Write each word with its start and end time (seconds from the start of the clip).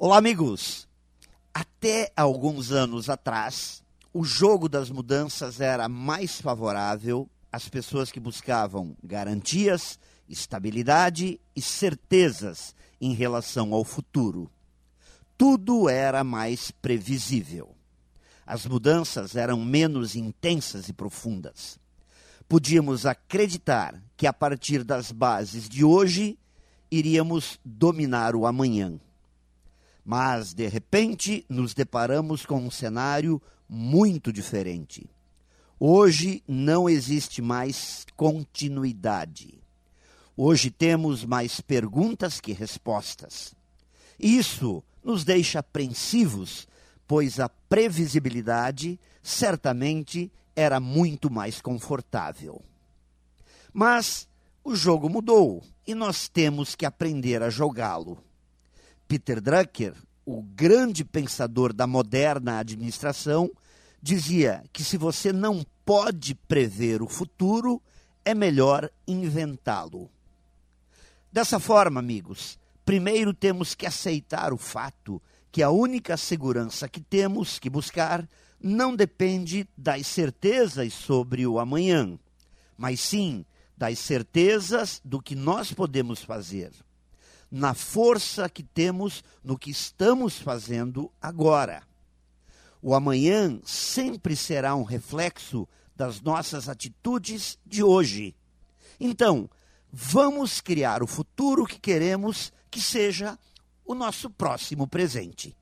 Olá, 0.00 0.18
amigos! 0.18 0.86
Até 1.52 2.12
alguns 2.16 2.70
anos 2.70 3.10
atrás, 3.10 3.82
o 4.14 4.22
jogo 4.22 4.68
das 4.68 4.90
mudanças 4.90 5.60
era 5.60 5.88
mais 5.88 6.40
favorável 6.40 7.28
às 7.50 7.68
pessoas 7.68 8.12
que 8.12 8.20
buscavam 8.20 8.96
garantias, 9.02 9.98
estabilidade 10.28 11.40
e 11.56 11.60
certezas 11.60 12.76
em 13.00 13.12
relação 13.12 13.74
ao 13.74 13.82
futuro. 13.82 14.48
Tudo 15.36 15.88
era 15.88 16.22
mais 16.22 16.70
previsível. 16.70 17.74
As 18.46 18.66
mudanças 18.66 19.34
eram 19.34 19.64
menos 19.64 20.14
intensas 20.14 20.88
e 20.88 20.92
profundas. 20.92 21.76
Podíamos 22.48 23.04
acreditar 23.04 24.00
que 24.16 24.28
a 24.28 24.32
partir 24.32 24.84
das 24.84 25.10
bases 25.10 25.68
de 25.68 25.82
hoje 25.82 26.38
iríamos 26.88 27.58
dominar 27.64 28.36
o 28.36 28.46
amanhã 28.46 29.00
mas, 30.10 30.54
de 30.54 30.66
repente, 30.66 31.44
nos 31.50 31.74
deparamos 31.74 32.46
com 32.46 32.56
um 32.64 32.70
cenário 32.70 33.42
muito 33.68 34.32
diferente. 34.32 35.06
Hoje 35.78 36.42
não 36.48 36.88
existe 36.88 37.42
mais 37.42 38.06
continuidade. 38.16 39.62
Hoje 40.34 40.70
temos 40.70 41.26
mais 41.26 41.60
perguntas 41.60 42.40
que 42.40 42.54
respostas. 42.54 43.54
Isso 44.18 44.82
nos 45.04 45.24
deixa 45.24 45.58
apreensivos, 45.58 46.66
pois 47.06 47.38
a 47.38 47.50
previsibilidade 47.50 48.98
certamente 49.22 50.32
era 50.56 50.80
muito 50.80 51.30
mais 51.30 51.60
confortável. 51.60 52.62
Mas 53.74 54.26
o 54.64 54.74
jogo 54.74 55.10
mudou 55.10 55.62
e 55.86 55.94
nós 55.94 56.28
temos 56.30 56.74
que 56.74 56.86
aprender 56.86 57.42
a 57.42 57.50
jogá-lo. 57.50 58.26
Peter 59.08 59.40
Drucker, 59.40 59.94
o 60.26 60.42
grande 60.42 61.02
pensador 61.02 61.72
da 61.72 61.86
moderna 61.86 62.58
administração, 62.58 63.50
dizia 64.02 64.62
que 64.70 64.84
se 64.84 64.98
você 64.98 65.32
não 65.32 65.64
pode 65.82 66.34
prever 66.34 67.00
o 67.00 67.08
futuro, 67.08 67.82
é 68.22 68.34
melhor 68.34 68.90
inventá-lo. 69.06 70.10
Dessa 71.32 71.58
forma, 71.58 71.98
amigos, 71.98 72.58
primeiro 72.84 73.32
temos 73.32 73.74
que 73.74 73.86
aceitar 73.86 74.52
o 74.52 74.58
fato 74.58 75.22
que 75.50 75.62
a 75.62 75.70
única 75.70 76.18
segurança 76.18 76.86
que 76.86 77.00
temos 77.00 77.58
que 77.58 77.70
buscar 77.70 78.28
não 78.62 78.94
depende 78.94 79.66
das 79.74 80.06
certezas 80.06 80.92
sobre 80.92 81.46
o 81.46 81.58
amanhã, 81.58 82.18
mas 82.76 83.00
sim 83.00 83.46
das 83.74 83.98
certezas 84.00 85.00
do 85.02 85.22
que 85.22 85.34
nós 85.34 85.72
podemos 85.72 86.22
fazer 86.22 86.72
na 87.50 87.74
força 87.74 88.48
que 88.48 88.62
temos 88.62 89.24
no 89.42 89.58
que 89.58 89.70
estamos 89.70 90.38
fazendo 90.38 91.10
agora. 91.20 91.82
O 92.80 92.94
amanhã 92.94 93.60
sempre 93.64 94.36
será 94.36 94.76
um 94.76 94.84
reflexo 94.84 95.68
das 95.96 96.20
nossas 96.20 96.68
atitudes 96.68 97.58
de 97.66 97.82
hoje. 97.82 98.36
Então, 99.00 99.50
vamos 99.92 100.60
criar 100.60 101.02
o 101.02 101.06
futuro 101.06 101.66
que 101.66 101.78
queremos 101.78 102.52
que 102.70 102.80
seja 102.80 103.38
o 103.84 103.94
nosso 103.94 104.30
próximo 104.30 104.86
presente. 104.86 105.56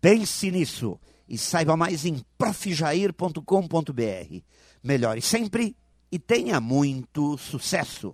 Pense 0.00 0.50
nisso 0.50 0.98
e 1.28 1.38
saiba 1.38 1.76
mais 1.76 2.04
em 2.04 2.24
profjair.com.br. 2.36 4.42
Melhore 4.82 5.22
sempre 5.22 5.76
e 6.10 6.18
tenha 6.18 6.60
muito 6.60 7.38
sucesso! 7.38 8.12